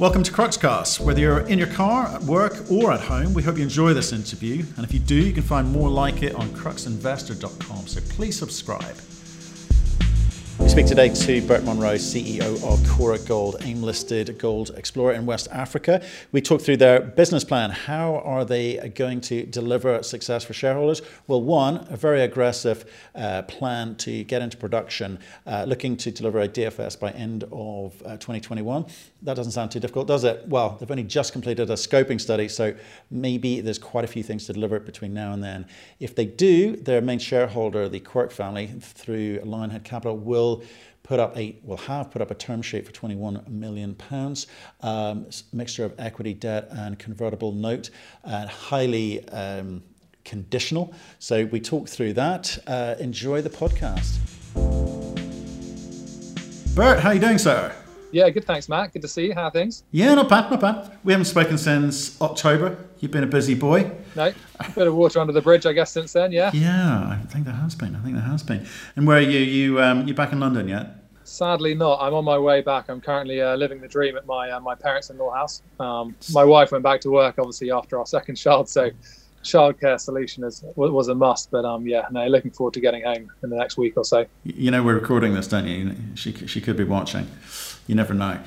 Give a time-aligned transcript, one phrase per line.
[0.00, 0.98] Welcome to Cruxcast.
[0.98, 4.12] Whether you're in your car, at work, or at home, we hope you enjoy this
[4.12, 4.64] interview.
[4.76, 7.86] And if you do, you can find more like it on cruxinvestor.com.
[7.86, 8.96] So please subscribe.
[10.60, 15.26] We speak today to Bert Monro, CEO of Cora Gold, AIM listed gold explorer in
[15.26, 16.02] West Africa.
[16.32, 17.70] We talk through their business plan.
[17.70, 21.02] How are they going to deliver success for shareholders?
[21.26, 26.40] Well, one, a very aggressive uh, plan to get into production, uh, looking to deliver
[26.40, 28.86] a DFS by end of uh, 2021.
[29.24, 30.46] That doesn't sound too difficult, does it?
[30.46, 32.74] Well, they've only just completed a scoping study, so
[33.10, 35.66] maybe there's quite a few things to deliver between now and then.
[35.98, 40.62] If they do, their main shareholder, the Quirk family, through Lionhead Capital, will
[41.02, 44.46] put up a will have put up a term sheet for 21 million pounds
[44.80, 47.90] um, mixture of equity debt and convertible note
[48.24, 49.82] and highly um,
[50.24, 54.16] conditional so we talk through that uh, enjoy the podcast
[56.74, 57.74] bert how are you doing sir
[58.14, 58.44] yeah, good.
[58.44, 58.92] Thanks, Matt.
[58.92, 59.34] Good to see you.
[59.34, 59.82] How are things?
[59.90, 60.98] Yeah, not bad, not bad.
[61.02, 62.78] We haven't spoken since October.
[63.00, 63.90] You've been a busy boy.
[64.14, 66.30] No, a bit of water under the bridge, I guess, since then.
[66.30, 66.52] Yeah.
[66.54, 67.96] Yeah, I think there has been.
[67.96, 68.66] I think there has been.
[68.94, 69.40] And where are you?
[69.40, 70.96] You um, you back in London yet?
[71.24, 72.00] Sadly, not.
[72.00, 72.88] I'm on my way back.
[72.88, 75.62] I'm currently uh, living the dream at my uh, my parents-in-law house.
[75.80, 78.90] Um, my wife went back to work, obviously, after our second child, so
[79.42, 81.50] childcare solution is was a must.
[81.50, 84.24] But um, yeah, no, looking forward to getting home in the next week or so.
[84.44, 85.96] You know, we're recording this, don't you?
[86.14, 87.26] She she could be watching
[87.86, 88.38] you never know.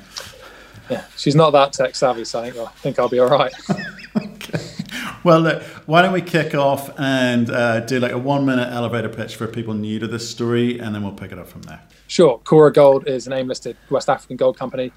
[0.90, 3.54] Yeah, she's not that tech savvy, so I think, I think I'll be all right.
[4.18, 4.60] okay.
[5.24, 9.10] Well, look, why don't we kick off and uh, do like a one minute elevator
[9.10, 11.82] pitch for people new to this story, and then we'll pick it up from there.
[12.08, 12.40] Sure.
[12.46, 14.94] Cora Gold is an AIM listed West African gold company.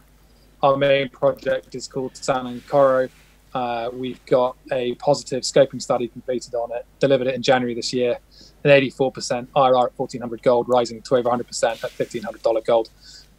[0.62, 3.11] Our main project is called Sanankoro.
[3.52, 7.92] Uh, we've got a positive scoping study completed on it, delivered it in January this
[7.92, 8.16] year,
[8.62, 12.91] an 84% IRR at 1400 gold, rising to over 100% at $1,500 gold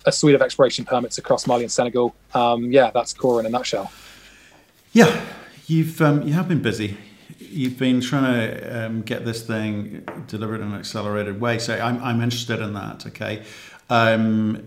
[0.05, 2.15] a suite of exploration permits across Mali and Senegal.
[2.33, 3.91] Um, yeah, that's Cora in a nutshell.
[4.93, 5.25] Yeah,
[5.67, 6.97] you've um, you have been busy.
[7.39, 11.59] You've been trying to um, get this thing delivered in an accelerated way.
[11.59, 13.05] So I'm, I'm interested in that.
[13.07, 13.43] Okay,
[13.87, 14.63] because um,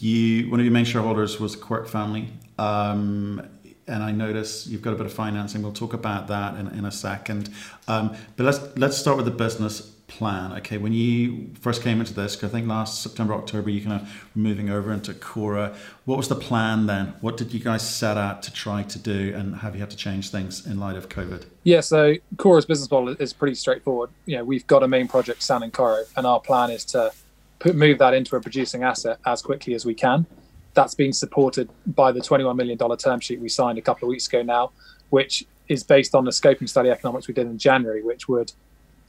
[0.00, 2.28] you one of your main shareholders was Quirk family.
[2.58, 3.48] Um,
[3.86, 5.62] and I notice you've got a bit of financing.
[5.62, 7.50] We'll talk about that in, in a second.
[7.88, 10.52] Um, but let's let's start with the business plan?
[10.58, 14.28] Okay, when you first came into this, I think last September, October, you kind of
[14.34, 15.74] moving over into Cora.
[16.04, 17.14] What was the plan then?
[17.20, 19.96] What did you guys set out to try to do, and have you had to
[19.96, 21.44] change things in light of COVID?
[21.62, 24.10] Yeah, so Cora's business model is pretty straightforward.
[24.26, 27.12] You know, we've got a main project, Sanankoro, and Coro and our plan is to
[27.60, 30.26] put, move that into a producing asset as quickly as we can.
[30.74, 34.26] That's being supported by the $21 million term sheet we signed a couple of weeks
[34.26, 34.72] ago now,
[35.10, 38.52] which is based on the scoping study economics we did in January, which would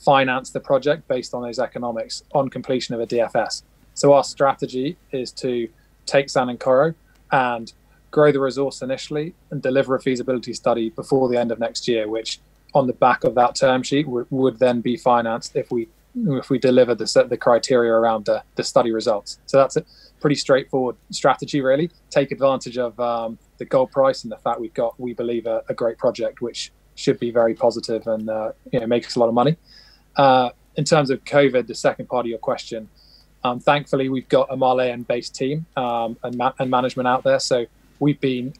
[0.04, 3.64] finance the project based on those economics on completion of a DFS.
[3.94, 5.68] So our strategy is to
[6.06, 6.96] take Sanankoro
[7.32, 7.72] and
[8.10, 12.08] grow the resource initially and deliver a feasibility study before the end of next year,
[12.08, 12.40] which
[12.74, 16.50] on the back of that term sheet would, would then be financed if we if
[16.50, 19.40] we deliver the the criteria around the, the study results.
[19.46, 19.86] So that's a
[20.20, 21.90] pretty straightforward strategy, really.
[22.10, 25.64] Take advantage of um, the gold price and the fact we've got, we believe, a,
[25.70, 29.28] a great project which should be very positive and uh, you know makes a lot
[29.28, 29.56] of money.
[30.16, 32.90] Uh, in terms of COVID, the second part of your question,
[33.44, 37.40] um, thankfully we've got a Malian-based team um, and, ma- and, management out there.
[37.40, 37.66] So
[38.00, 38.54] we've been,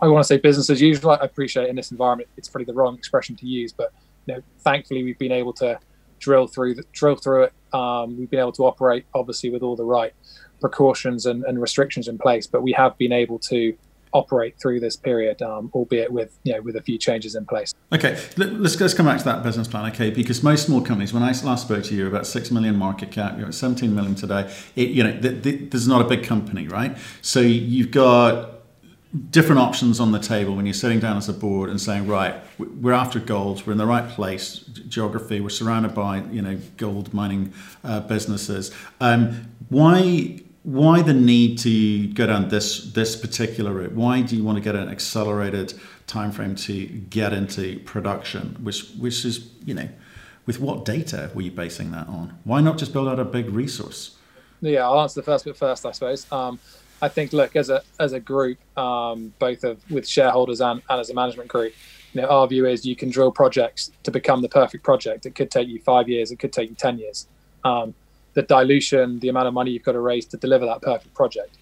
[0.00, 1.12] I want to say business as usual.
[1.12, 3.92] I appreciate in this environment it's probably the wrong expression to use, but
[4.26, 5.78] you know, thankfully we've been able to
[6.18, 7.52] drill through the, drill through it.
[7.72, 10.12] Um, we've been able to operate obviously with all the right
[10.60, 13.76] precautions and, and restrictions in place, but we have been able to
[14.12, 17.74] operate through this period, um, albeit with you know with a few changes in place.
[17.92, 19.90] Okay, let's let's come back to that business plan.
[19.92, 23.10] Okay, because most small companies, when I last spoke to you, about six million market
[23.10, 24.52] cap, you're at 17 million today.
[24.76, 26.96] It, you know, th- th- there's not a big company, right?
[27.22, 28.60] So you've got
[29.30, 32.36] different options on the table when you're sitting down as a board and saying, right,
[32.58, 37.12] we're after gold, we're in the right place, geography, we're surrounded by you know gold
[37.12, 37.52] mining
[37.84, 38.70] uh, businesses.
[39.00, 43.92] Um, why why the need to go down this this particular route?
[43.92, 45.74] Why do you want to get an accelerated
[46.06, 48.56] time frame to get into production?
[48.60, 49.88] Which which is you know,
[50.46, 52.38] with what data were you basing that on?
[52.44, 54.16] Why not just build out a big resource?
[54.60, 56.30] Yeah, I'll answer the first bit first, I suppose.
[56.30, 56.58] Um,
[57.00, 61.00] I think look as a as a group, um, both of with shareholders and, and
[61.00, 61.72] as a management group,
[62.12, 65.24] you know, our view is you can drill projects to become the perfect project.
[65.24, 67.26] It could take you five years, it could take you ten years.
[67.64, 67.94] Um,
[68.40, 71.56] the dilution, the amount of money you've got to raise to deliver that perfect project.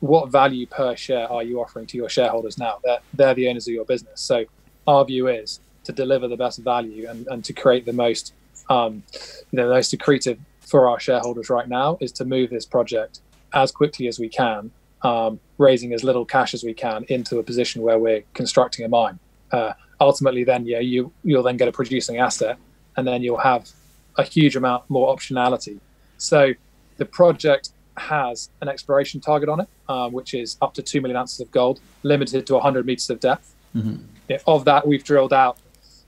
[0.00, 2.78] what value per share are you offering to your shareholders now?
[2.84, 4.20] They're, they're the owners of your business.
[4.20, 4.44] So
[4.86, 8.32] our view is to deliver the best value and, and to create the most,
[8.70, 9.02] um,
[9.50, 13.20] you know, the most accretive for our shareholders right now is to move this project
[13.54, 14.70] as quickly as we can
[15.02, 18.88] um, raising as little cash as we can into a position where we're constructing a
[18.88, 19.18] mine.
[19.52, 22.58] Uh, ultimately, then yeah, you you'll then get a producing asset,
[22.96, 23.70] and then you'll have
[24.16, 25.78] a huge amount more optionality.
[26.18, 26.52] So
[26.98, 31.16] the project has an exploration target on it, uh, which is up to two million
[31.16, 33.54] ounces of gold, limited to 100 meters of depth.
[33.74, 34.04] Mm-hmm.
[34.28, 35.58] Yeah, of that, we've drilled out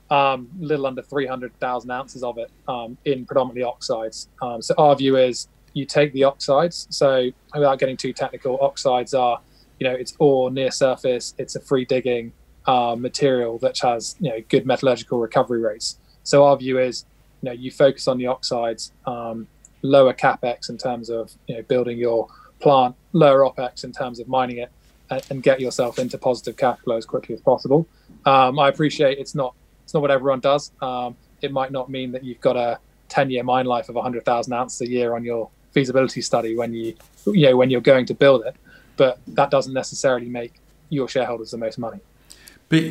[0.09, 4.27] um, a little under 300,000 ounces of it um, in predominantly oxides.
[4.41, 6.87] Um, so our view is you take the oxides.
[6.89, 9.39] So without getting too technical, oxides are,
[9.79, 11.33] you know, it's ore near surface.
[11.37, 12.33] It's a free digging
[12.67, 15.97] uh, material that has, you know, good metallurgical recovery rates.
[16.23, 17.05] So our view is,
[17.41, 19.47] you know, you focus on the oxides, um,
[19.81, 22.27] lower capex in terms of, you know, building your
[22.59, 24.71] plant, lower opex in terms of mining it,
[25.09, 27.87] and, and get yourself into positive cash flow as quickly as possible.
[28.25, 30.71] Um, I appreciate it's not it's not what everyone does.
[30.81, 32.79] Um, it might not mean that you've got a
[33.09, 36.95] 10 year mine life of 100,000 ounces a year on your feasibility study when you
[37.25, 38.55] you know when you're going to build it,
[38.97, 40.53] but that doesn't necessarily make
[40.89, 41.99] your shareholders the most money.
[42.69, 42.83] But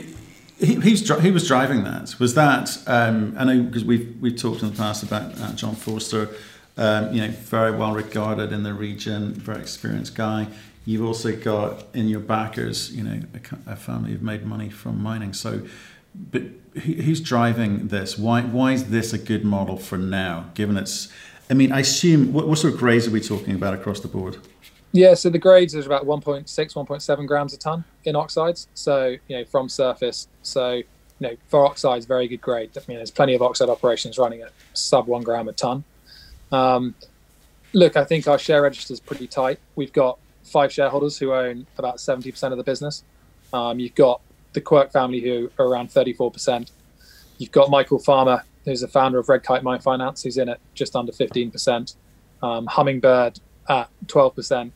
[0.59, 2.19] he, he's, he was driving that.
[2.19, 5.75] Was that um, I know because we've we've talked in the past about uh, John
[5.75, 6.29] Forster,
[6.77, 10.47] um, you know, very well regarded in the region, very experienced guy.
[10.87, 15.03] You've also got in your backers, you know, a, a family who've made money from
[15.03, 15.33] mining.
[15.33, 15.63] So,
[16.15, 16.43] but
[16.83, 18.19] who's driving this?
[18.19, 20.51] Why why is this a good model for now?
[20.55, 21.13] Given it's,
[21.51, 24.09] I mean, I assume what, what sort of grades are we talking about across the
[24.09, 24.39] board?
[24.93, 28.67] Yeah, so the grades is about 1.6, 1.7 grams a ton in oxides.
[28.75, 30.29] So you know from surface.
[30.43, 30.85] So you
[31.21, 32.71] know for oxides, very good grade.
[32.77, 35.85] I mean, there's plenty of oxide operations running at sub one gram a ton.
[36.53, 36.95] Um,
[37.73, 39.59] look, I think our share register is pretty tight.
[39.77, 43.05] We've got five shareholders who own about 70% of the business.
[43.53, 44.21] Um, you've got
[44.53, 46.71] the Quirk family, who are around 34%.
[47.39, 50.61] You've got Michael Farmer, who's the founder of Red Kite Mine Finance, who's in at
[50.75, 51.95] just under 15%.
[52.43, 54.61] Um, Hummingbird at 12%.
[54.61, 54.73] And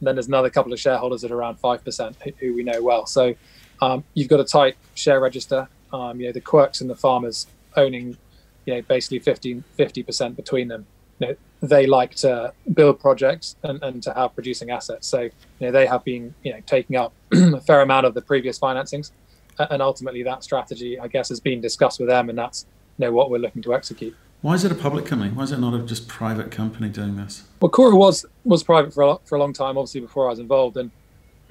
[0.00, 3.06] then there's another couple of shareholders at around 5% who we know well.
[3.06, 3.34] So
[3.82, 5.68] um, you've got a tight share register.
[5.92, 7.46] Um, you know, the Quirks and the Farmers
[7.76, 8.16] owning,
[8.64, 10.86] you know, basically 15, 50% between them.
[11.20, 15.06] You know, they like to build projects and, and to have producing assets.
[15.06, 15.30] So you
[15.60, 19.12] know, they have been you know taking up a fair amount of the previous financings,
[19.58, 22.66] and ultimately that strategy, I guess, has been discussed with them, and that's
[22.98, 24.16] you know what we're looking to execute.
[24.42, 25.30] Why is it a public company?
[25.30, 27.44] Why is it not a just private company doing this?
[27.60, 30.38] Well, Cora was was private for a, for a long time, obviously before I was
[30.38, 30.90] involved, and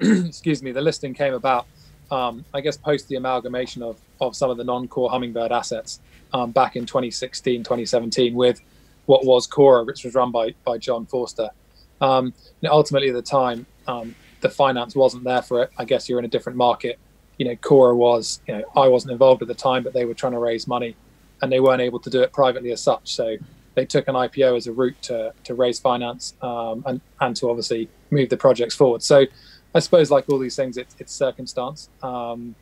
[0.26, 1.66] excuse me, the listing came about,
[2.10, 6.00] um, I guess, post the amalgamation of of some of the non-core Hummingbird assets
[6.32, 8.60] um, back in 2016, 2017 with
[9.10, 11.50] what was Cora, which was run by by John Forster.
[12.00, 12.32] Um,
[12.64, 15.70] ultimately, at the time, um, the finance wasn't there for it.
[15.76, 16.96] I guess you're in a different market.
[17.36, 18.40] You know, Cora was.
[18.46, 20.94] You know, I wasn't involved at the time, but they were trying to raise money,
[21.42, 23.12] and they weren't able to do it privately as such.
[23.12, 23.36] So
[23.74, 27.50] they took an IPO as a route to to raise finance um, and and to
[27.50, 29.02] obviously move the projects forward.
[29.02, 29.26] So
[29.74, 31.88] I suppose, like all these things, it's, it's circumstance.
[32.00, 32.54] Um,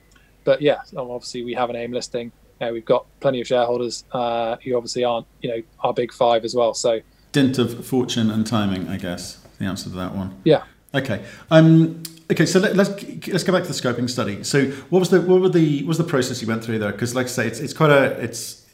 [0.45, 2.33] but yeah, obviously we have an AIM listing
[2.67, 6.45] know, we've got plenty of shareholders uh, who obviously aren't, you know, our big five
[6.45, 6.75] as well.
[6.75, 7.01] So
[7.33, 10.41] dint of fortune and timing, I guess, the answer to that one.
[10.45, 10.65] Yeah.
[10.95, 11.25] Okay.
[11.51, 12.47] Um, okay.
[12.47, 14.43] So let, us let's, let's go back to the scoping study.
[14.45, 16.93] So what was the what were the what was the process you went through there?
[16.93, 18.67] Because like I say, it's it's quite a it's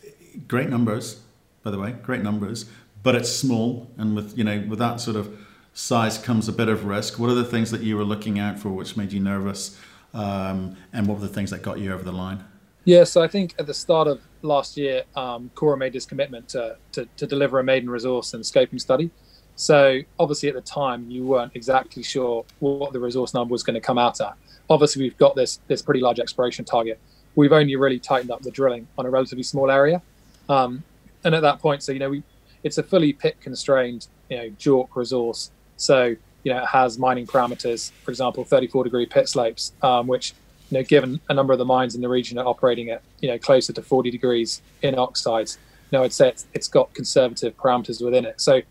[0.49, 1.21] great numbers,
[1.63, 2.67] by the way, great numbers,
[3.03, 5.37] but it's small, and with you know with that sort of
[5.73, 7.19] size comes a bit of risk.
[7.19, 9.79] What are the things that you were looking out for, which made you nervous,
[10.13, 12.45] um, and what were the things that got you over the line?
[12.85, 16.49] Yeah, so I think at the start of last year, um, Cora made this commitment
[16.51, 19.11] to, to, to, deliver a maiden resource and scoping study.
[19.57, 23.75] So obviously at the time, you weren't exactly sure what the resource number was going
[23.75, 24.35] to come out at.
[24.69, 26.99] Obviously, we've got this this pretty large exploration target.
[27.37, 30.01] We've only really tightened up the drilling on a relatively small area,
[30.49, 30.83] um,
[31.23, 32.23] and at that point, so you know, we
[32.63, 35.51] it's a fully pit constrained, you know, JORC resource.
[35.77, 40.35] So you know, it has mining parameters, for example, 34 degree pit slopes, um, which
[40.71, 43.29] you know, given a number of the mines in the region are operating at, you
[43.29, 45.59] know, closer to 40 degrees in oxides,
[45.91, 48.41] you know, I'd say it's, it's got conservative parameters within it.
[48.41, 48.63] So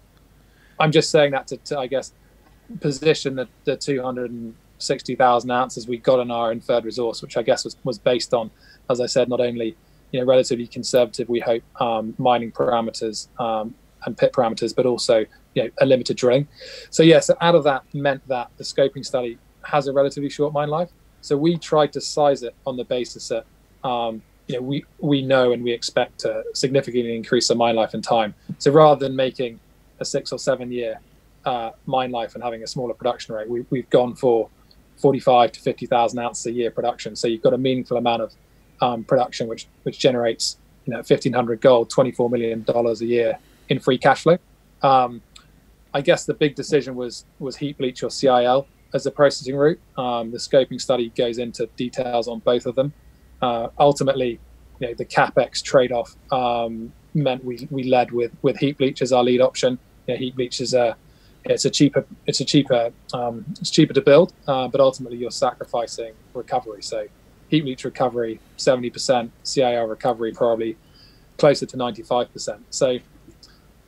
[0.80, 2.12] I'm just saying that to, to I guess,
[2.80, 7.78] position the, the 260,000 ounces we got in our inferred resource, which I guess was,
[7.84, 8.50] was based on,
[8.90, 9.76] as I said, not only,
[10.12, 15.26] you know, relatively conservative, we hope, um, mining parameters um, and pit parameters, but also,
[15.54, 16.48] you know, a limited drilling.
[16.90, 20.54] So, yeah, so out of that meant that the scoping study has a relatively short
[20.54, 20.90] mine life.
[21.24, 23.46] So we tried to size it on the basis that
[23.88, 27.94] um, you know we we know and we expect to significantly increase the mine life
[27.94, 28.36] and time.
[28.60, 29.60] So rather than making
[30.00, 31.00] a six or seven year
[31.46, 34.50] uh, mine life and having a smaller production rate, we, we've gone for
[34.98, 37.16] 45 to 50,000 ounces a year production.
[37.16, 38.34] So you've got a meaningful amount of
[38.82, 43.40] um, production, which which generates you know 1,500 gold, 24 million dollars a year
[43.70, 44.38] in free cash flow.
[44.82, 45.22] Um,
[45.94, 48.68] I guess the big decision was was heap leach or CIL.
[48.94, 49.80] As the processing route.
[49.98, 52.94] Um, the scoping study goes into details on both of them.
[53.42, 54.40] Uh, ultimately,
[54.80, 59.12] you know, the capex trade-off um, meant we, we led with with heap leach as
[59.12, 59.80] our lead option.
[60.08, 60.96] You know, heap leach is a
[61.46, 65.32] it's a cheaper it's a cheaper um, it's cheaper to build, uh, but ultimately you're
[65.32, 66.82] sacrificing recovery.
[66.82, 67.08] So
[67.50, 70.78] heap leach recovery 70%, CIL recovery probably
[71.38, 72.60] closer to 95%.
[72.70, 72.98] So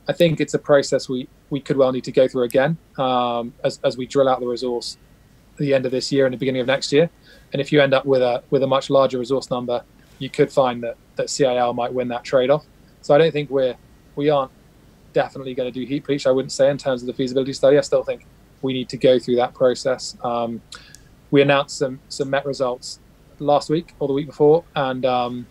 [0.08, 3.52] I think it's a process we we could well need to go through again um,
[3.64, 4.96] as as we drill out the resource
[5.54, 7.08] at the end of this year and the beginning of next year.
[7.52, 9.82] And if you end up with a with a much larger resource number,
[10.18, 12.64] you could find that that CIL might win that trade off.
[13.02, 13.76] So I don't think we're
[14.16, 14.52] we aren't
[15.12, 16.26] definitely going to do heap leach.
[16.26, 17.78] I wouldn't say in terms of the feasibility study.
[17.78, 18.26] I still think
[18.62, 20.16] we need to go through that process.
[20.22, 20.60] Um,
[21.30, 23.00] we announced some some met results
[23.38, 25.46] last week or the week before, and um,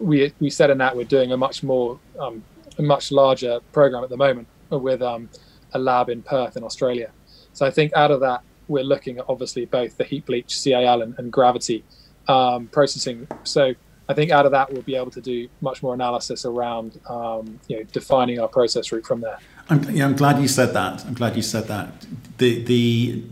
[0.00, 2.42] we we said in that we're doing a much more um,
[2.78, 5.28] a much larger program at the moment with um,
[5.72, 7.10] a lab in Perth in Australia.
[7.52, 11.02] So I think out of that we're looking at obviously both the heap leach, CIL,
[11.02, 11.84] and, and gravity
[12.28, 13.26] um, processing.
[13.44, 13.74] So
[14.08, 17.58] I think out of that we'll be able to do much more analysis around um,
[17.68, 19.38] you know defining our process route from there.
[19.70, 21.04] I'm, yeah, I'm glad you said that.
[21.04, 22.06] I'm glad you said that.
[22.38, 23.24] The the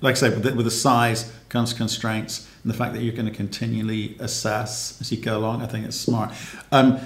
[0.00, 3.14] like I said, with the, with the size comes constraints, and the fact that you're
[3.14, 5.62] going to continually assess as you go along.
[5.62, 6.32] I think it's smart.
[6.72, 6.98] Um,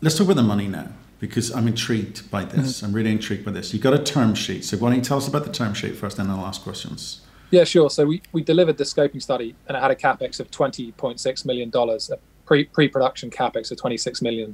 [0.00, 0.88] let's talk about the money now
[1.18, 2.78] because I'm intrigued by this.
[2.78, 2.86] Mm-hmm.
[2.86, 3.72] I'm really intrigued by this.
[3.72, 5.96] You got a term sheet, so why don't you tell us about the term sheet
[5.96, 7.22] first, and then I'll ask questions.
[7.50, 7.90] Yeah, sure.
[7.90, 11.70] So we, we delivered the scoping study and it had a capex of $20.6 million,
[11.74, 14.52] a pre pre production capex of $26 million.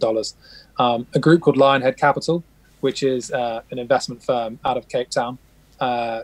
[0.78, 2.44] Um, a group called Lionhead Capital,
[2.80, 5.38] which is uh, an investment firm out of Cape Town,
[5.80, 6.22] uh,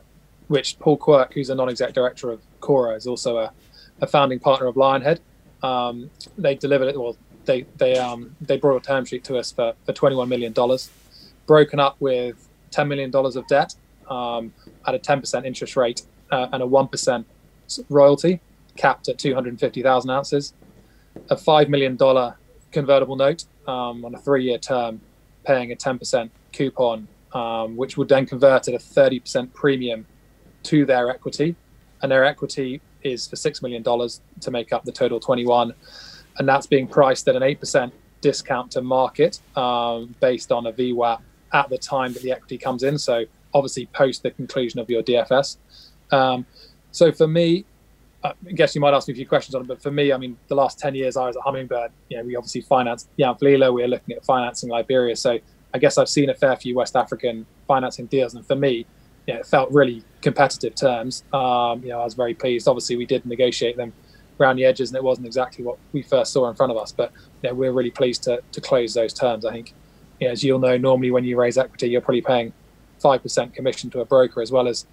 [0.49, 3.53] which Paul Quirk, who's a non exec director of Cora, is also a,
[4.03, 5.21] a founding partner of Lionhead.
[5.63, 7.17] Um, they delivered it, well,
[7.49, 10.55] they, they, um, they brought a term sheet to us for, for $21 million,
[11.47, 13.75] broken up with $10 million of debt
[14.09, 14.53] um,
[14.87, 17.25] at a 10% interest rate uh, and a 1%
[17.89, 18.41] royalty
[18.77, 20.53] capped at 250,000 ounces,
[21.31, 21.99] a $5 million
[22.71, 25.01] convertible note um, on a three year term,
[25.45, 30.07] paying a 10% coupon, um, which would then convert at a 30% premium
[30.65, 31.57] to their equity.
[32.03, 35.75] And their equity is for $6 million to make up the total 21.
[36.39, 41.21] And that's being priced at an 8% discount to market um, based on a VWAP
[41.53, 42.99] at the time that the equity comes in.
[42.99, 45.57] So obviously post the conclusion of your DFS.
[46.11, 46.47] Um,
[46.91, 47.65] so for me,
[48.25, 50.17] I guess you might ask me a few questions on it, but for me, I
[50.17, 53.73] mean, the last 10 years I was at Hummingbird, you know, we obviously financed Yanfolila,
[53.73, 55.15] we are looking at financing Liberia.
[55.15, 55.39] So
[55.73, 58.35] I guess I've seen a fair few West African financing deals.
[58.35, 58.87] And for me,
[59.27, 61.23] you know, it felt really competitive terms.
[61.33, 62.67] Um, you know, I was very pleased.
[62.67, 63.93] Obviously, we did negotiate them
[64.41, 66.93] around the edges and it wasn't exactly what we first saw in front of us,
[66.93, 69.45] but you know, we're really pleased to, to close those terms.
[69.45, 69.75] I think,
[70.21, 72.53] you know, as you'll know, normally when you raise equity, you're probably paying
[73.03, 74.87] 5% commission to a broker as well as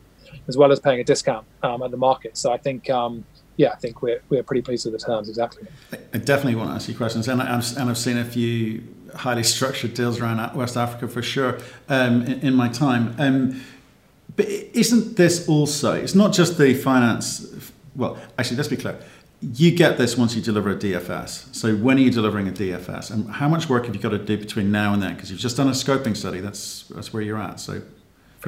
[0.47, 2.37] as well as paying a discount um, at the market.
[2.37, 3.25] So I think, um,
[3.57, 5.29] yeah, I think we're, we're pretty pleased with the terms.
[5.29, 5.67] Exactly.
[6.13, 8.83] I definitely want to ask you questions, and I've, and I've seen a few
[9.15, 13.15] highly structured deals around West Africa for sure um, in, in, my time.
[13.17, 13.61] Um,
[14.35, 15.93] but isn't this also?
[15.93, 17.71] It's not just the finance.
[17.95, 18.99] Well, actually, let's be clear.
[19.41, 21.53] You get this once you deliver a DFS.
[21.53, 24.17] So when are you delivering a DFS, and how much work have you got to
[24.17, 25.15] do between now and then?
[25.15, 26.39] Because you've just done a scoping study.
[26.39, 27.59] That's that's where you're at.
[27.59, 27.81] So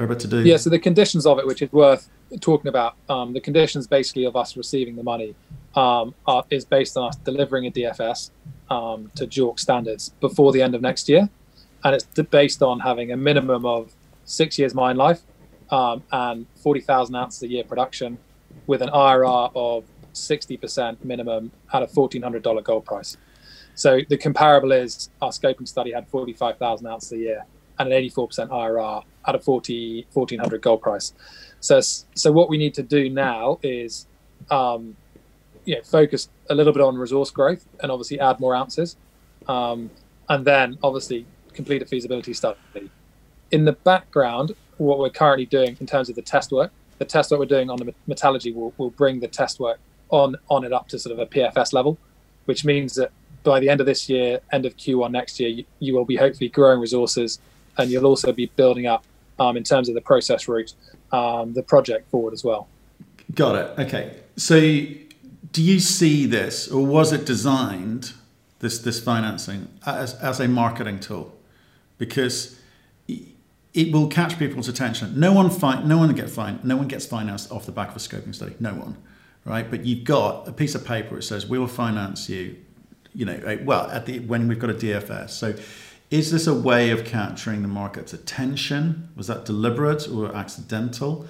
[0.06, 0.42] to do?
[0.42, 2.08] Yeah, so the conditions of it, which is worth
[2.40, 5.34] talking about, um, the conditions basically of us receiving the money
[5.74, 8.30] um, are, is based on us delivering a DFS
[8.70, 11.28] um, to JORC standards before the end of next year.
[11.84, 13.92] And it's based on having a minimum of
[14.24, 15.22] six years mine life
[15.70, 18.18] um, and 40,000 ounces a year production
[18.66, 19.84] with an IRR of
[20.18, 23.16] 60% minimum at a $1,400 gold price.
[23.74, 27.44] So the comparable is our scoping study had 45,000 ounces a year
[27.78, 31.12] and an 84% IRR at a 40 1400 gold price.
[31.60, 34.06] So so what we need to do now is
[34.50, 34.96] um,
[35.64, 38.96] you know, focus a little bit on resource growth and obviously add more ounces,
[39.48, 39.90] um,
[40.28, 42.58] and then obviously complete a feasibility study.
[43.50, 47.30] In the background, what we're currently doing in terms of the test work, the test
[47.30, 49.78] work we're doing on the metallurgy will, will bring the test work
[50.10, 51.98] on on it up to sort of a PFS level,
[52.46, 53.10] which means that
[53.44, 56.16] by the end of this year, end of Q1 next year, you, you will be
[56.16, 57.38] hopefully growing resources,
[57.76, 59.04] and you'll also be building up
[59.38, 60.74] um, in terms of the process route,
[61.12, 62.68] um, the project forward as well.
[63.34, 63.86] Got it.
[63.86, 64.16] Okay.
[64.36, 68.12] So, do you see this, or was it designed
[68.60, 71.34] this this financing as as a marketing tool?
[71.98, 72.58] Because
[73.78, 75.18] it will catch people's attention.
[75.18, 77.96] No one fi- no one get fin- no one gets financed off the back of
[77.96, 78.54] a scoping study.
[78.58, 78.96] No one,
[79.48, 79.68] right?
[79.68, 82.56] But you've got a piece of paper that says we will finance you.
[83.14, 85.30] You know, well, at the when we've got a DFS.
[85.30, 85.54] So
[86.10, 89.08] is this a way of capturing the market's attention?
[89.16, 91.26] Was that deliberate or accidental?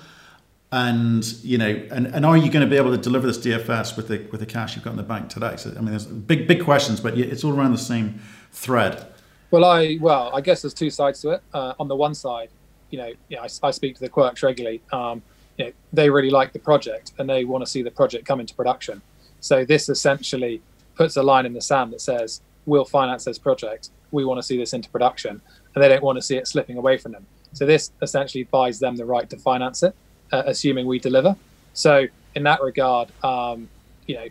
[0.70, 3.96] and you know, and, and are you going to be able to deliver this DFS
[3.96, 5.54] with the with the cash you've got in the bank today?
[5.56, 8.20] So I mean, there's big big questions, but it's all around the same
[8.52, 9.06] thread.
[9.50, 11.42] Well, I well, I guess there's two sides to it.
[11.54, 12.50] Uh, on the one side,
[12.90, 14.82] you know, yeah, I, I speak to the Quirks regularly.
[14.92, 15.22] Um,
[15.58, 18.40] you know, they really like the project and they want to see the project come
[18.40, 19.02] into production.
[19.40, 20.62] So this essentially
[20.96, 23.90] puts a line in the sand that says, "We'll finance this project.
[24.10, 25.40] We want to see this into production,"
[25.74, 27.26] and they don't want to see it slipping away from them.
[27.52, 29.94] So this essentially buys them the right to finance it
[30.32, 31.36] uh, assuming we deliver.
[31.74, 33.68] So in that regard, um,
[34.06, 34.26] you know,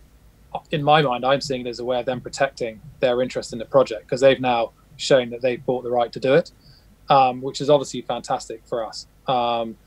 [0.71, 3.59] in my mind, I'm seeing it as a way of them protecting their interest in
[3.59, 6.51] the project because they've now shown that they've bought the right to do it,
[7.09, 9.05] um, which is obviously fantastic for us.
[9.27, 9.77] Um,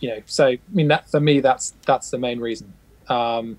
[0.00, 2.72] you know, so I mean that for me, that's that's the main reason.
[3.08, 3.58] Um,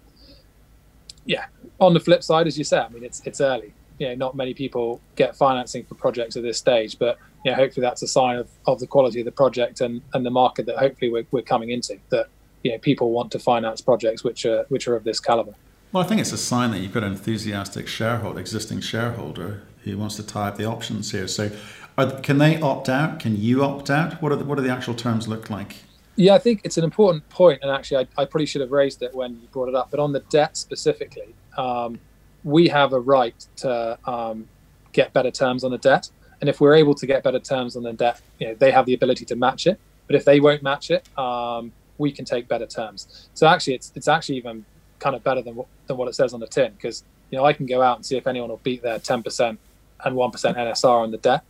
[1.25, 1.46] yeah.
[1.79, 3.74] On the flip side, as you said, I mean it's it's early.
[3.98, 7.55] You know, not many people get financing for projects at this stage, but you know,
[7.55, 10.65] hopefully that's a sign of, of the quality of the project and, and the market
[10.65, 12.27] that hopefully we're, we're coming into that
[12.63, 15.53] you know people want to finance projects which are which are of this caliber.
[15.91, 19.98] Well, I think it's a sign that you've got an enthusiastic shareholder, existing shareholder who
[19.98, 21.27] wants to tie up the options here.
[21.27, 21.51] So,
[21.98, 23.19] are, can they opt out?
[23.19, 24.22] Can you opt out?
[24.22, 25.77] What are the, what are the actual terms look like?
[26.19, 29.01] Yeah, I think it's an important point, and actually, I, I probably should have raised
[29.01, 29.89] it when you brought it up.
[29.89, 31.97] But on the debt specifically, um,
[32.43, 34.49] we have a right to um,
[34.91, 36.09] get better terms on the debt.
[36.41, 38.85] And if we're able to get better terms on the debt, you know, they have
[38.85, 39.79] the ability to match it.
[40.07, 43.29] But if they won't match it, um, we can take better terms.
[43.33, 44.65] So actually, it's it's actually even
[44.99, 47.45] kind of better than what than what it says on the tin because you know
[47.45, 49.57] I can go out and see if anyone will beat their 10%
[50.03, 51.45] and 1% NSR on the debt,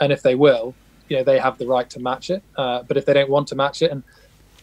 [0.00, 0.74] and if they will,
[1.08, 2.42] you know they have the right to match it.
[2.56, 4.02] Uh, but if they don't want to match it, and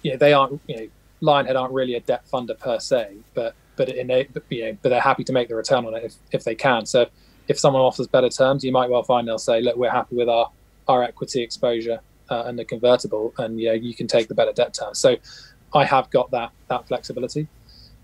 [0.04, 0.88] you know they aren't, you know,
[1.22, 5.24] Lionhead aren't really a debt funder per se, but but you know, but they're happy
[5.24, 6.86] to make the return on it if, if they can.
[6.86, 7.08] So
[7.48, 10.30] if someone offers better terms, you might well find they'll say, look, we're happy with
[10.30, 10.50] our,
[10.88, 14.74] our equity exposure uh, and the convertible, and yeah, you can take the better debt
[14.74, 15.00] terms.
[15.00, 15.18] So
[15.74, 17.48] I have got that that flexibility.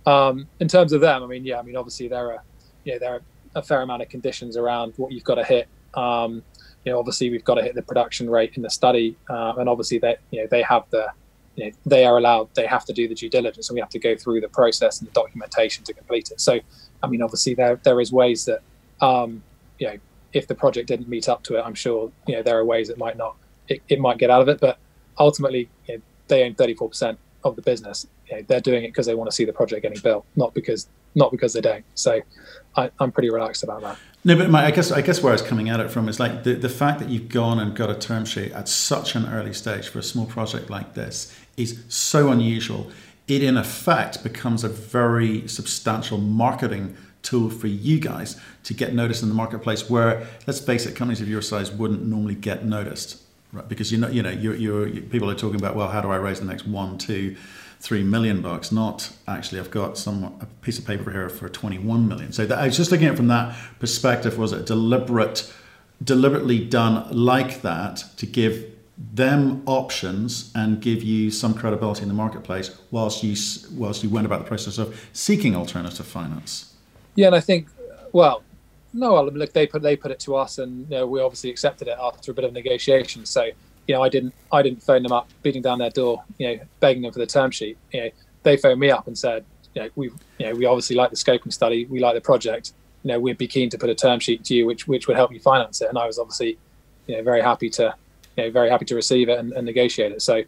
[0.06, 2.44] Um, in terms of them, I mean, yeah, I mean, obviously there are,
[2.86, 3.22] you know, there are
[3.56, 5.68] a fair amount of conditions around what you've got to hit.
[5.94, 6.44] Um,
[6.88, 9.68] you know, obviously we've got to hit the production rate in the study, uh, and
[9.68, 11.06] obviously they, you know, they have the,
[11.58, 13.90] you know, they are allowed, they have to do the due diligence, and we have
[13.90, 16.40] to go through the process and the documentation to complete it.
[16.40, 16.62] So,
[17.04, 18.62] I mean, obviously there there is ways that
[19.02, 19.44] um,
[19.80, 19.98] you know,
[20.32, 22.88] if the project didn't meet up to it, I'm sure you know there are ways
[22.88, 23.36] it might not,
[23.68, 24.62] it, it might get out of it.
[24.62, 24.80] But
[25.20, 28.08] ultimately, you know, they own 34% of the business.
[28.30, 30.54] You know, they're doing it because they want to see the project getting built, not
[30.54, 31.84] because not because they don't.
[31.96, 32.22] So
[32.76, 33.98] I, am pretty relaxed about that.
[34.24, 36.20] No, but my, I guess I guess where I was coming at it from is
[36.20, 39.28] like the, the fact that you've gone and got a term sheet at such an
[39.28, 42.92] early stage for a small project like this is so unusual.
[43.28, 49.22] It in effect becomes a very substantial marketing tool for you guys to get noticed
[49.22, 53.22] in the marketplace where let's face it companies of your size wouldn't normally get noticed
[53.58, 56.10] right because you know you know you're, you're people are talking about well how do
[56.10, 57.36] i raise the next one two
[57.80, 58.72] three million bucks?
[58.72, 62.32] Not actually i've got some a piece of paper here for 21 million.
[62.32, 65.52] So that, i was just looking at it from that perspective was it deliberate
[66.04, 68.66] deliberately done like that to give
[69.14, 73.36] them options and give you some credibility in the marketplace whilst you
[73.76, 76.74] whilst you went about the process of seeking alternative finance?
[77.16, 77.68] Yeah, and I think,
[78.12, 78.44] well,
[78.98, 81.52] no, well, look, they put they put it to us, and you know, we obviously
[81.52, 83.26] accepted it after a bit of negotiation.
[83.26, 83.44] So,
[83.88, 86.60] you know, I didn't I didn't phone them up, beating down their door, you know,
[86.80, 87.78] begging them for the term sheet.
[87.92, 88.10] You know,
[88.42, 90.08] they phoned me up and said, you know, we
[90.40, 92.74] you know we obviously like the scoping study, we like the project.
[93.04, 95.16] You know, we'd be keen to put a term sheet to you, which which would
[95.16, 95.90] help you finance it.
[95.90, 96.58] And I was obviously,
[97.06, 97.94] you know, very happy to,
[98.36, 100.24] you know, very happy to receive it and, and negotiate it.
[100.24, 100.42] So,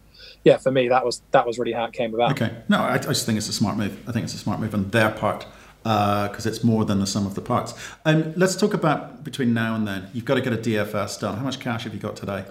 [0.44, 2.32] yeah, for me, that was that was really how it came about.
[2.32, 4.10] Okay, no, I, I just think it's a smart move.
[4.10, 5.46] I think it's a smart move on their part
[5.90, 7.74] because uh, it's more than the sum of the parts.
[8.06, 10.08] Um, let's talk about between now and then.
[10.14, 11.38] You've got to get a DFS done.
[11.38, 12.46] How much cash have you got today?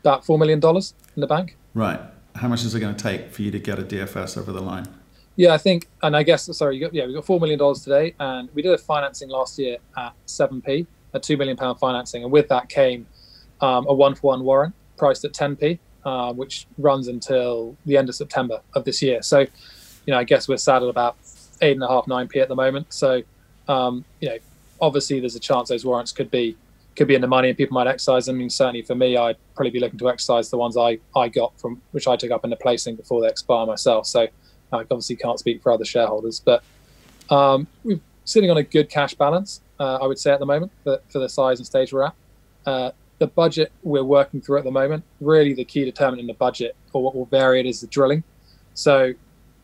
[0.00, 1.56] About $4 million in the bank.
[1.72, 2.00] Right.
[2.34, 4.60] How much is it going to take for you to get a DFS over the
[4.60, 4.86] line?
[5.36, 8.48] Yeah, I think, and I guess, sorry, got, yeah, we got $4 million today, and
[8.54, 12.24] we did a financing last year at 7p, a £2 million financing.
[12.24, 13.06] And with that came
[13.60, 18.08] um, a one for one warrant priced at 10p, uh, which runs until the end
[18.08, 19.22] of September of this year.
[19.22, 19.48] So, you
[20.08, 21.16] know, I guess we're saddled about
[21.60, 22.92] eight and a half, nine p at the moment.
[22.92, 23.22] So,
[23.68, 24.38] um, you know,
[24.80, 26.56] obviously there's a chance those warrants could be
[26.96, 28.36] could be in the money and people might exercise them.
[28.36, 31.28] I mean, certainly for me, I'd probably be looking to exercise the ones I, I
[31.28, 34.06] got from which I took up in the placing before they expire myself.
[34.06, 34.22] So
[34.72, 36.62] I obviously can't speak for other shareholders, but
[37.30, 40.72] um, we're sitting on a good cash balance, uh, I would say at the moment
[40.82, 42.14] for, for the size and stage we're at.
[42.66, 46.34] Uh, the budget we're working through at the moment, really the key determinant in the
[46.34, 48.24] budget or what will vary it is the drilling.
[48.74, 49.12] So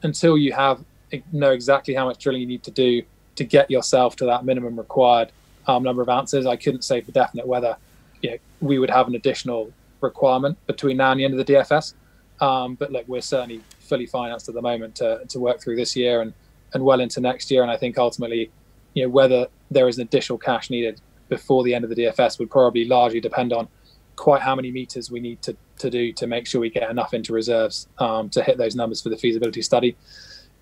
[0.02, 0.84] until you have
[1.32, 3.02] know exactly how much drilling you need to do
[3.36, 5.30] to get yourself to that minimum required
[5.66, 6.46] um, number of ounces.
[6.46, 7.76] I couldn't say for definite whether
[8.22, 11.52] you know we would have an additional requirement between now and the end of the
[11.52, 11.94] DFS.
[12.40, 15.96] Um, but look, we're certainly fully financed at the moment to, to work through this
[15.96, 16.32] year and,
[16.74, 17.62] and well into next year.
[17.62, 18.50] And I think ultimately,
[18.94, 22.38] you know, whether there is an additional cash needed before the end of the DFS
[22.38, 23.68] would probably largely depend on
[24.16, 27.14] quite how many meters we need to, to do to make sure we get enough
[27.14, 29.96] into reserves um, to hit those numbers for the feasibility study.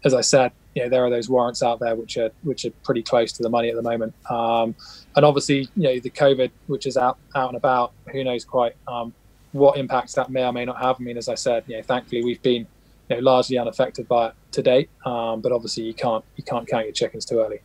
[0.05, 2.71] As I said, you know, there are those warrants out there which are which are
[2.83, 4.15] pretty close to the money at the moment.
[4.31, 4.75] Um,
[5.17, 8.77] and obviously, you know, the COVID, which is out out and about, who knows quite
[8.89, 9.15] um,
[9.53, 10.97] what impacts that may or may not have.
[10.99, 12.67] I mean, as I said, you know, thankfully we've been
[13.09, 14.91] you know, largely unaffected by it to date.
[15.07, 17.61] Um, but obviously, you can't you can't count your chickens too early.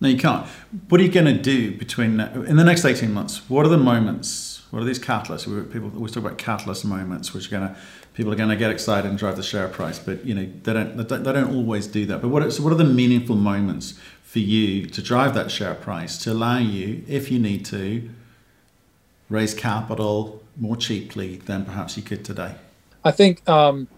[0.00, 0.46] No, you can't.
[0.88, 3.48] What are you going to do between in the next eighteen months?
[3.48, 4.55] What are the moments?
[4.76, 5.46] What are these catalysts?
[5.46, 7.76] We, people always talk about catalyst moments, which are to
[8.12, 10.74] people are going to get excited and drive the share price, but you know they
[10.74, 12.20] don't they don't always do that.
[12.20, 16.18] But what so what are the meaningful moments for you to drive that share price
[16.24, 18.10] to allow you, if you need to,
[19.30, 22.56] raise capital more cheaply than perhaps you could today?
[23.02, 23.88] I think um,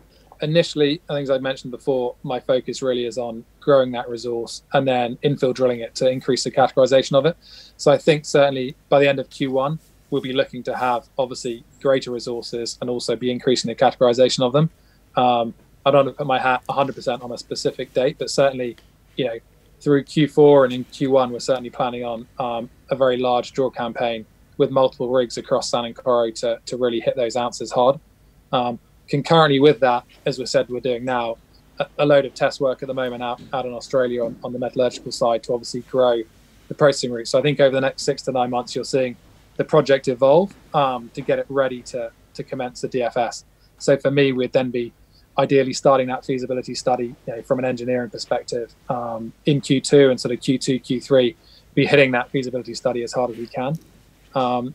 [0.42, 4.62] initially, I think as I mentioned before, my focus really is on growing that resource
[4.72, 7.36] and then infill drilling it to increase the categorization of it.
[7.76, 11.64] So I think certainly by the end of Q1, we'll be looking to have obviously
[11.80, 14.70] greater resources and also be increasing the categorization of them.
[15.16, 18.76] Um, I don't want to put my hat 100% on a specific date, but certainly,
[19.16, 19.38] you know,
[19.80, 24.26] through Q4 and in Q1, we're certainly planning on um, a very large drill campaign
[24.56, 28.00] with multiple rigs across San Sanankoro to, to really hit those ounces hard.
[28.52, 31.36] Um, concurrently with that, as we said, we're doing now
[31.78, 34.52] a, a, load of test work at the moment out, out in Australia on, on
[34.52, 36.22] the metallurgical side to obviously grow
[36.66, 37.28] the processing route.
[37.28, 39.16] So I think over the next six to nine months, you're seeing–
[39.58, 43.44] the project evolve um, to get it ready to to commence the DFS.
[43.78, 44.92] So for me, we'd then be
[45.38, 50.20] ideally starting that feasibility study you know, from an engineering perspective um, in Q2 and
[50.20, 51.34] sort of Q2, Q3,
[51.74, 53.78] be hitting that feasibility study as hard as we can.
[54.34, 54.74] Um,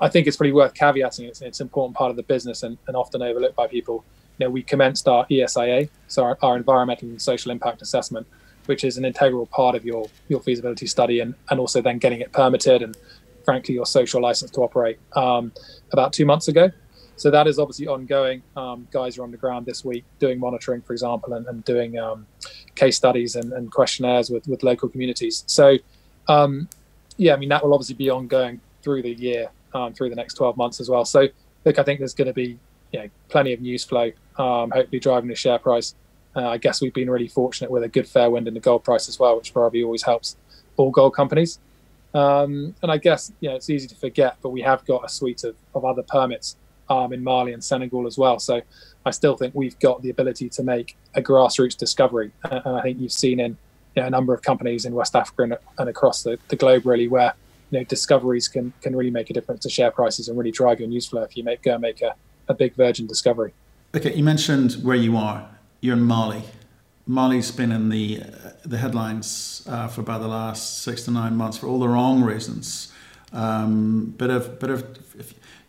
[0.00, 2.78] I think it's pretty worth caveating it's, it's an important part of the business and,
[2.86, 4.04] and, often overlooked by people.
[4.38, 8.26] You know, we commenced our ESIA, so our, our, environmental and social impact assessment,
[8.66, 12.20] which is an integral part of your your feasibility study, and, and also then getting
[12.20, 12.96] it permitted and
[13.44, 15.52] frankly, your social license to operate um,
[15.92, 16.70] about two months ago.
[17.16, 18.42] So that is obviously ongoing.
[18.56, 21.98] Um, guys are on the ground this week doing monitoring, for example, and, and doing
[21.98, 22.26] um,
[22.74, 25.44] case studies and, and, questionnaires with, with local communities.
[25.46, 25.78] So,
[26.26, 26.68] um,
[27.16, 30.34] yeah, I mean, that will obviously be ongoing through the year, um, through the next
[30.34, 31.04] 12 months as well.
[31.04, 31.28] So,
[31.64, 32.58] look, I think there's going to be
[32.92, 35.94] you know, plenty of news flow, um, hopefully driving the share price.
[36.36, 38.82] Uh, I guess we've been really fortunate with a good fair wind in the gold
[38.82, 40.36] price as well, which probably always helps
[40.76, 41.60] all gold companies.
[42.14, 45.44] Um, and I guess know, it's easy to forget, but we have got a suite
[45.44, 46.56] of, of other permits
[46.88, 48.38] um, in Mali and Senegal as well.
[48.38, 48.62] So
[49.04, 52.30] I still think we've got the ability to make a grassroots discovery.
[52.44, 53.56] And I think you've seen in
[53.94, 56.86] you know, a number of companies in West Africa and, and across the, the, globe
[56.86, 57.34] really where
[57.70, 60.80] you know discoveries can can really make a difference to share prices and really drive
[60.80, 62.14] your news flow if you make go make a,
[62.48, 63.52] a big virgin discovery.
[63.94, 65.48] Okay, you mentioned where you are.
[65.80, 66.42] You're in Mali.
[67.06, 71.36] Mali's been in the uh, the headlines uh, for about the last six to nine
[71.36, 72.92] months for all the wrong reasons.
[73.32, 74.98] Um, bit of bit of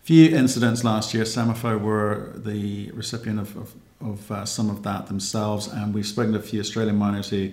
[0.04, 1.24] few incidents last year.
[1.24, 6.34] SEMAFO were the recipient of, of, of uh, some of that themselves, and we've spoken
[6.34, 7.52] to a few Australian miners who,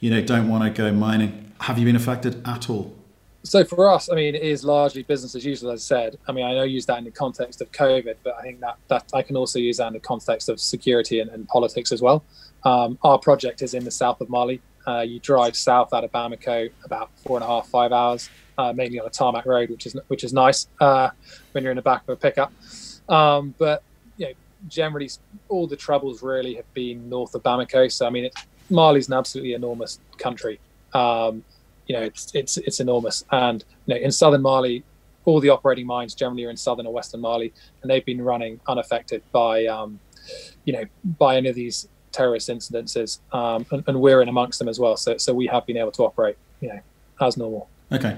[0.00, 1.52] you know, don't want to go mining.
[1.60, 2.96] Have you been affected at all?
[3.42, 6.18] So for us, I mean, it is largely business as usual, as I said.
[6.28, 8.60] I mean, I know I use that in the context of COVID, but I think
[8.60, 11.90] that that I can also use that in the context of security and, and politics
[11.90, 12.22] as well.
[12.64, 14.60] Um, our project is in the south of Mali.
[14.86, 18.72] Uh, you drive south out of Bamako about four and a half, five hours, uh,
[18.74, 21.10] mainly on a tarmac road, which is which is nice uh,
[21.52, 22.52] when you're in the back of a pickup.
[23.08, 23.82] Um, but
[24.18, 24.32] you know,
[24.68, 25.08] generally,
[25.48, 27.90] all the troubles really have been north of Bamako.
[27.90, 28.34] So I mean, it,
[28.68, 30.60] Mali's an absolutely enormous country.
[30.92, 31.42] Um,
[31.90, 34.84] you know, it's it's it's enormous, and you know, in southern Mali,
[35.24, 38.60] all the operating mines generally are in southern or western Mali, and they've been running
[38.68, 39.98] unaffected by um,
[40.64, 40.84] you know
[41.18, 44.96] by any of these terrorist incidences, um, and, and, we're in amongst them as well.
[44.96, 46.78] So, so we have been able to operate, you know,
[47.20, 47.68] as normal.
[47.90, 48.12] Okay,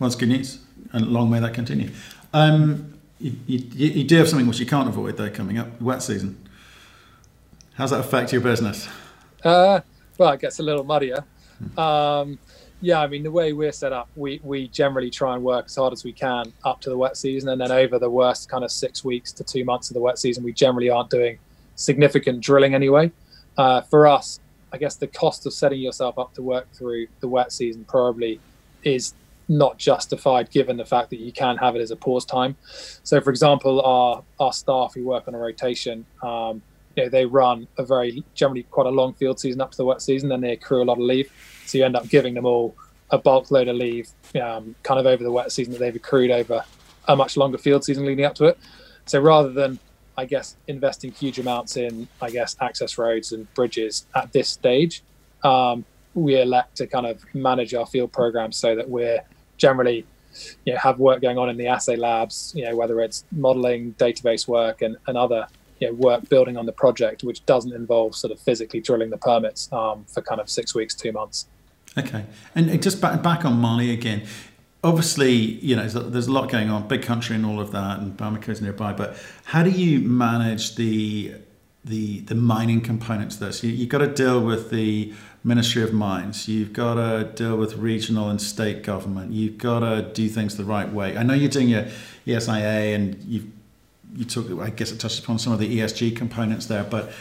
[0.00, 0.58] well, that's good news,
[0.92, 1.90] and long may that continue.
[2.32, 6.02] Um, you, you, you, do have something which you can't avoid though coming up, wet
[6.02, 6.44] season.
[7.74, 8.88] How's that affect your business?
[9.44, 9.82] Uh,
[10.18, 11.24] well, it gets a little muddier.
[11.78, 12.40] Um,
[12.82, 15.76] yeah, I mean the way we're set up, we we generally try and work as
[15.76, 18.64] hard as we can up to the wet season, and then over the worst kind
[18.64, 21.38] of six weeks to two months of the wet season, we generally aren't doing
[21.76, 23.10] significant drilling anyway
[23.56, 24.40] uh, for us,
[24.72, 28.40] I guess the cost of setting yourself up to work through the wet season probably
[28.82, 29.14] is
[29.48, 32.56] not justified given the fact that you can have it as a pause time.
[33.02, 36.62] So, for example, our our staff who work on a rotation, um,
[36.96, 39.84] you know, they run a very generally quite a long field season up to the
[39.84, 41.30] wet season, then they accrue a lot of leave.
[41.66, 42.76] So you end up giving them all
[43.10, 44.08] a bulk load of leave,
[44.40, 46.64] um, kind of over the wet season that they've accrued over
[47.08, 48.58] a much longer field season leading up to it.
[49.06, 49.78] So rather than
[50.16, 55.02] I guess, investing huge amounts in, I guess, access roads and bridges at this stage.
[55.42, 59.20] Um, we elect to kind of manage our field programs so that we're
[59.56, 60.04] generally,
[60.64, 63.94] you know, have work going on in the assay labs, you know, whether it's modeling,
[63.94, 65.46] database work, and, and other
[65.82, 69.18] you know, work building on the project, which doesn't involve sort of physically drilling the
[69.18, 71.46] permits um, for kind of six weeks, two months.
[71.98, 74.22] Okay, and just back back on Mali again
[74.84, 78.16] obviously, you know, there's a lot going on, big country and all of that, and
[78.16, 78.92] Bamako's nearby.
[78.92, 81.34] But how do you manage the
[81.84, 83.62] the the mining components of this?
[83.62, 85.12] You, you've got to deal with the
[85.44, 86.48] Ministry of Mines.
[86.48, 89.32] You've got to deal with regional and state government.
[89.32, 91.16] You've got to do things the right way.
[91.16, 91.86] I know you're doing your
[92.26, 93.52] ESIA, and you
[94.14, 94.50] you took.
[94.60, 97.12] I guess it touched upon some of the ESG components there, but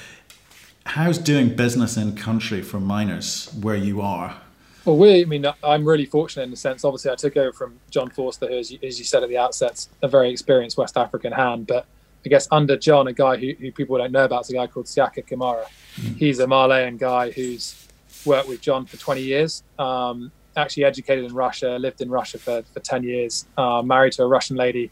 [0.85, 4.41] how's doing business in country for miners where you are?
[4.83, 6.83] Well, we, I mean, I'm really fortunate in the sense.
[6.83, 9.37] Obviously, I took over from John Forster, who, as you, as you said at the
[9.37, 11.67] outset, a very experienced West African hand.
[11.67, 11.85] But
[12.25, 14.65] I guess under John, a guy who, who people don't know about is a guy
[14.65, 15.65] called Siaka Kamara.
[15.97, 16.17] Mm.
[16.17, 17.87] He's a Malian guy who's
[18.25, 19.63] worked with John for 20 years.
[19.77, 24.23] Um, actually educated in Russia, lived in Russia for, for 10 years, uh, married to
[24.23, 24.91] a Russian lady,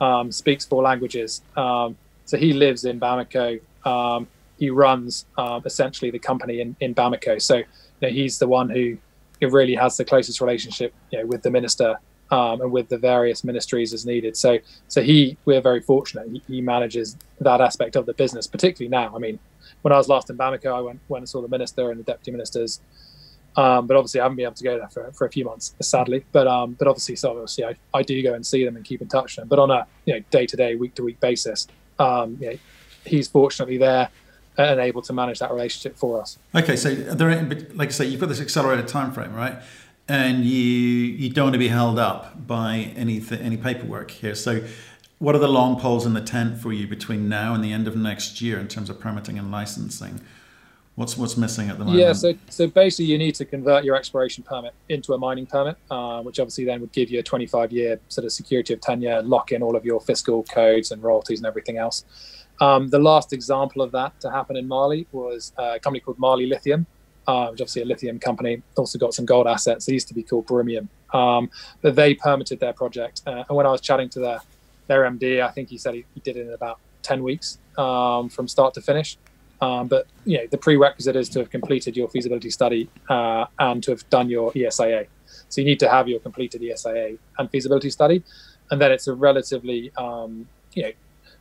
[0.00, 1.42] um, speaks four languages.
[1.56, 3.60] Um, so he lives in Bamako.
[3.84, 7.40] Um, he runs uh, essentially the company in, in Bamako.
[7.40, 7.64] So you
[8.02, 8.98] know, he's the one who
[9.40, 11.96] really has the closest relationship you know, with the minister
[12.30, 14.36] um, and with the various ministries as needed.
[14.36, 14.58] So,
[14.88, 16.28] so he, we're very fortunate.
[16.28, 19.14] He, he, manages that aspect of the business, particularly now.
[19.14, 19.38] I mean,
[19.82, 22.04] when I was last in Bamako, I went, went and saw the minister and the
[22.04, 22.80] deputy ministers.
[23.56, 25.74] Um, but obviously, I haven't been able to go there for, for a few months,
[25.80, 26.24] sadly.
[26.32, 29.02] But um, but obviously, so obviously, I, I do go and see them and keep
[29.02, 29.48] in touch with them.
[29.48, 31.66] But on a you know day to day, week to week basis,
[31.98, 32.58] um, you know,
[33.04, 34.08] he's fortunately there
[34.56, 36.38] and able to manage that relationship for us.
[36.54, 37.42] Okay, so there,
[37.74, 39.56] like I say, you've got this accelerated time frame, right?
[40.08, 44.34] And you you don't want to be held up by any any paperwork here.
[44.34, 44.64] So,
[45.18, 47.86] what are the long poles in the tent for you between now and the end
[47.86, 50.20] of next year in terms of permitting and licensing?
[51.00, 51.98] What's what's missing at the moment?
[51.98, 55.78] Yeah, so so basically, you need to convert your exploration permit into a mining permit,
[55.90, 59.22] uh, which obviously then would give you a 25 year sort of security of tenure,
[59.22, 62.04] lock in all of your fiscal codes and royalties and everything else.
[62.60, 66.44] Um, the last example of that to happen in Mali was a company called Mali
[66.44, 66.84] Lithium,
[67.26, 69.86] uh, which obviously a lithium company, also got some gold assets.
[69.86, 71.48] They used to be called Birimium, um,
[71.80, 73.22] but they permitted their project.
[73.26, 74.40] Uh, and when I was chatting to their
[74.86, 78.28] their MD, I think he said he, he did it in about 10 weeks um,
[78.28, 79.16] from start to finish.
[79.60, 83.82] Um, but you know, the prerequisite is to have completed your feasibility study uh, and
[83.82, 85.06] to have done your ESIA.
[85.48, 88.22] So you need to have your completed ESIA and feasibility study,
[88.70, 90.92] and then it's a relatively um, you know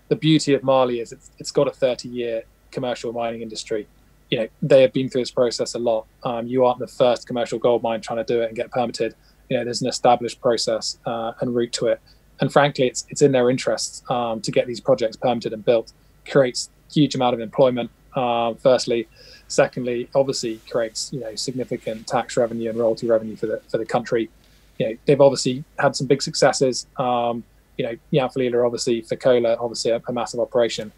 [0.09, 3.87] the beauty of Mali is it's, it's got a 30 year commercial mining industry.
[4.29, 6.05] You know, they have been through this process a lot.
[6.23, 9.15] Um, you aren't the first commercial gold mine trying to do it and get permitted.
[9.49, 12.01] You know, there's an established process uh, and route to it.
[12.41, 15.93] And frankly, it's it's in their interests um, to get these projects permitted and built.
[16.29, 17.89] Creates huge amount of employment.
[18.15, 19.07] Uh, firstly,
[19.47, 23.85] secondly, obviously creates you know significant tax revenue and royalty revenue for the for the
[23.85, 24.29] country.
[24.77, 26.87] You know, they've obviously had some big successes.
[26.97, 27.43] Um,
[27.77, 30.91] you know, Yanfolila, obviously, Fekola, obviously a, a, massive operation.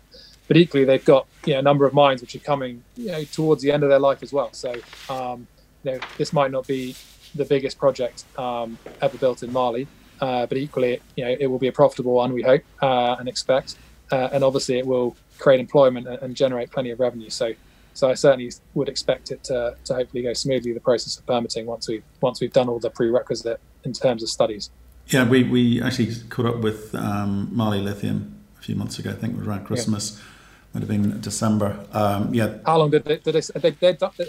[0.47, 3.24] But equally, they've got you know, a number of mines which are coming you know,
[3.26, 4.52] towards the end of their life as well.
[4.52, 4.74] So,
[5.08, 5.47] um,
[5.84, 6.95] you know, this might not be
[7.36, 9.88] the biggest project um, ever built in Mali,
[10.19, 13.30] uh, but equally, you know, it will be a profitable one, we hope uh, and
[13.30, 13.76] expect.
[14.12, 17.30] Uh, and obviously, it will create employment and, generate plenty of revenue.
[17.30, 17.54] So,
[17.93, 21.65] so I certainly would expect it to, to hopefully go smoothly the process of permitting
[21.65, 24.69] once we once we've done all the prerequisite in terms of studies.
[25.08, 29.10] Yeah, we, we actually caught up with um, Mali Lithium a few months ago.
[29.10, 30.15] I think it was around Christmas.
[30.15, 30.25] Yeah.
[30.73, 31.86] Would have been December.
[31.91, 32.60] Um, yeah.
[32.65, 33.17] How long did they?
[33.17, 33.71] Did they, they,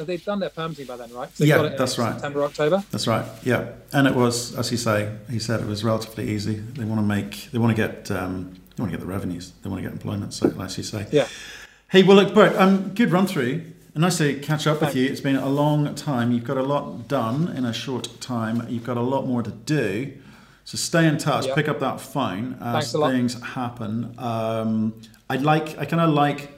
[0.09, 1.31] they've done their permitting by then, right?
[1.37, 2.15] So yeah, that's right.
[2.15, 2.83] September, October.
[2.91, 3.25] That's right.
[3.45, 6.55] Yeah, and it was, as you say, he said it was relatively easy.
[6.55, 9.53] They want to make, they want to get, um, they want to get the revenues.
[9.63, 10.35] They want to get employment.
[10.35, 11.07] So, as you say.
[11.11, 11.29] Yeah.
[11.89, 13.65] Hey, well, look, Bert, um, good run through.
[13.95, 15.05] Nice to catch up with you.
[15.07, 16.33] It's been a long time.
[16.33, 18.67] You've got a lot done in a short time.
[18.71, 20.15] You've got a lot more to do.
[20.65, 21.47] So stay in touch.
[21.47, 21.57] Yep.
[21.57, 24.15] Pick up that phone as things happen.
[24.17, 24.95] Um,
[25.29, 25.77] I like.
[25.77, 26.53] I kind of like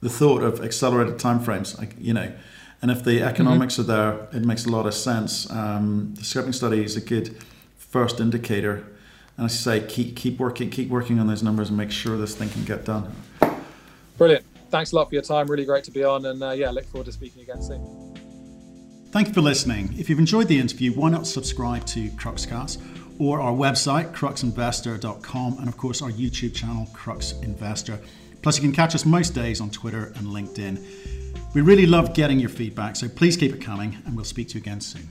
[0.00, 1.78] the thought of accelerated timeframes.
[1.78, 2.32] Like you know,
[2.82, 3.90] and if the economics mm-hmm.
[3.90, 5.48] are there, it makes a lot of sense.
[5.50, 7.36] Um, the scoping study is a good
[7.76, 8.84] first indicator.
[9.38, 12.34] And I say, keep keep working, keep working on those numbers, and make sure this
[12.34, 13.10] thing can get done.
[14.18, 14.44] Brilliant.
[14.68, 15.46] Thanks a lot for your time.
[15.46, 18.14] Really great to be on, and uh, yeah, look forward to speaking again soon.
[19.10, 19.94] Thank you for listening.
[19.96, 22.82] If you've enjoyed the interview, why not subscribe to Cruxcast?
[23.18, 27.98] or our website, cruxinvestor.com, and of course our YouTube channel, Crux Investor.
[28.42, 31.54] Plus, you can catch us most days on Twitter and LinkedIn.
[31.54, 34.54] We really love getting your feedback, so please keep it coming, and we'll speak to
[34.54, 35.08] you again soon.